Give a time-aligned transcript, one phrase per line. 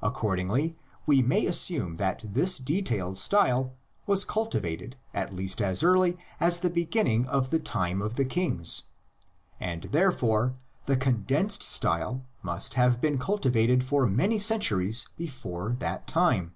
[0.00, 3.74] Accordingly we may assume that this "detailed" style
[4.06, 8.84] was cultivated at least as early as the beginning of the time of the kings.
[9.58, 10.52] And LITER AR Y FORM OF
[10.86, 10.92] THE LEGENDS.
[10.92, 11.04] 87 therefore the
[11.44, 16.54] condensed style must have been culti vated for many centuries before that time.